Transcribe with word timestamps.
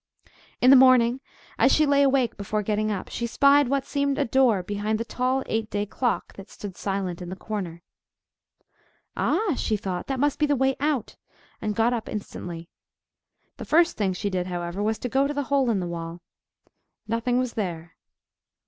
In 0.61 0.71
the 0.71 0.75
morning 0.75 1.19
as 1.59 1.71
she 1.71 1.85
lay 1.85 2.01
awake 2.01 2.35
before 2.35 2.63
getting 2.63 2.89
up, 2.91 3.07
she 3.09 3.27
spied 3.27 3.67
what 3.67 3.85
seemed 3.85 4.17
a 4.17 4.25
door 4.25 4.63
behind 4.63 4.99
the 4.99 5.05
tall 5.05 5.43
eight 5.45 5.69
day 5.69 5.85
clock 5.85 6.33
that 6.37 6.49
stood 6.49 6.75
silent 6.75 7.21
in 7.21 7.29
the 7.29 7.35
corner. 7.35 7.83
"Ah!" 9.15 9.53
she 9.55 9.77
thought, 9.77 10.07
"that 10.07 10.19
must 10.19 10.39
be 10.39 10.47
the 10.47 10.55
way 10.55 10.75
out!" 10.79 11.17
and 11.61 11.75
got 11.75 11.93
up 11.93 12.09
instantly. 12.09 12.67
The 13.57 13.65
first 13.65 13.95
thing 13.95 14.13
she 14.13 14.31
did, 14.31 14.47
however, 14.47 14.81
was 14.81 14.97
to 14.97 15.07
go 15.07 15.27
to 15.27 15.35
the 15.35 15.43
hole 15.53 15.69
in 15.69 15.79
the 15.79 15.85
wall. 15.87 16.23
Nothing 17.07 17.37
was 17.37 17.53
there. 17.53 17.93